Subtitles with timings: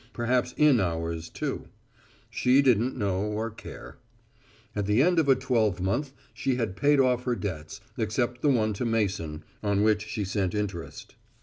[0.13, 1.67] Perhaps in hours, too.
[2.31, 3.99] She didn't know or care.
[4.75, 8.73] At the end of a twelvemonth she had paid off her debts, except the one
[8.73, 11.17] to Mason, on which she sent interest.